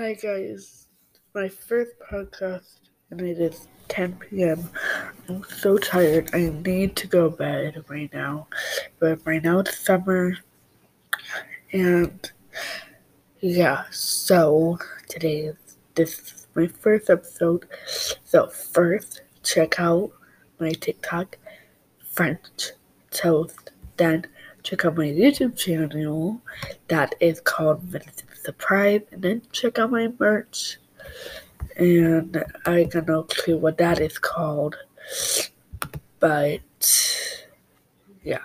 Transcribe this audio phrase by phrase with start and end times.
[0.00, 0.86] Hi guys,
[1.34, 2.78] my first podcast
[3.10, 4.70] and it is 10 p.m.
[5.28, 6.30] I'm so tired.
[6.32, 8.46] I need to go to bed right now.
[8.98, 10.38] But right now it's summer
[11.74, 12.32] and
[13.40, 14.78] yeah, so
[15.10, 17.66] today is this is my first episode.
[18.24, 20.12] So first check out
[20.58, 21.36] my TikTok
[22.10, 22.70] French
[23.10, 23.72] Toast.
[23.98, 24.28] Then
[24.62, 26.40] check out my YouTube channel
[26.88, 30.78] that is called Vincent Surprise, and then check out my merch.
[31.76, 34.76] And I got no clue what that is called,
[36.18, 36.60] but
[38.22, 38.42] yeah.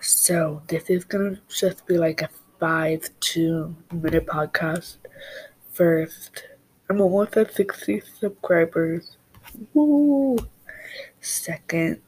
[0.00, 4.96] So this is gonna just be like a five two minute podcast.
[5.72, 6.44] First,
[6.90, 9.16] I'm almost at sixty subscribers.
[9.74, 10.38] Woo!
[11.20, 12.00] Second,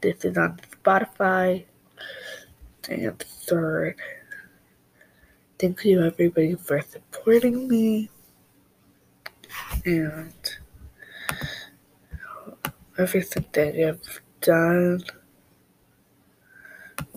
[0.00, 1.64] this is on Spotify.
[2.88, 3.96] And third,
[5.58, 8.10] thank you everybody for supporting me.
[9.84, 10.32] And
[12.98, 15.02] everything that you've done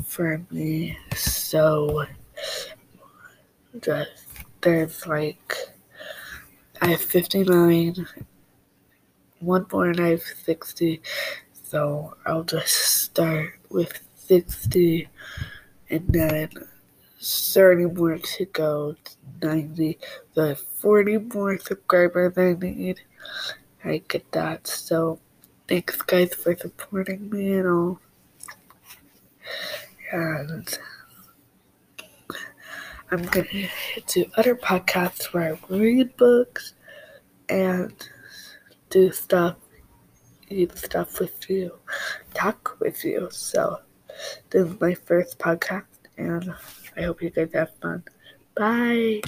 [0.05, 0.97] for me.
[1.15, 2.05] So,
[3.81, 4.11] just,
[4.61, 5.55] there's like,
[6.81, 8.07] I have 59,
[9.39, 11.01] one more and I have 60.
[11.73, 12.69] So I'll just
[13.01, 15.09] start with 60
[15.89, 16.49] and then
[17.19, 19.11] 30 more to go to
[19.47, 19.97] 90.
[20.35, 23.01] The 40 more subscribers I need.
[23.83, 24.67] I get that.
[24.67, 25.17] So
[25.67, 27.99] thanks guys for supporting me and all.
[30.11, 30.77] And
[33.09, 33.67] I'm gonna
[34.05, 36.75] do other podcasts where I read books
[37.49, 37.95] and
[38.91, 39.55] do stuff
[40.75, 41.79] stuff with you,
[42.33, 43.29] talk with you.
[43.31, 43.79] So,
[44.49, 45.85] this is my first podcast,
[46.17, 46.53] and
[46.97, 48.03] I hope you guys have fun.
[48.55, 49.21] Bye.